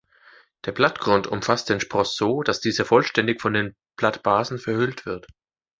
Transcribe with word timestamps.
Der 0.65 0.71
Blattgrund 0.71 1.27
umfasst 1.27 1.69
den 1.69 1.79
Spross 1.79 2.15
so, 2.17 2.41
dass 2.41 2.59
dieser 2.59 2.85
vollständig 2.85 3.39
von 3.39 3.53
den 3.53 3.75
Blattbasen 3.97 4.57
verhüllt 4.57 5.05
wird. 5.05 5.27